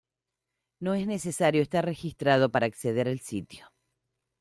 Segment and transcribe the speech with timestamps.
[0.79, 3.71] No es necesario estar registrado para acceder al sitio.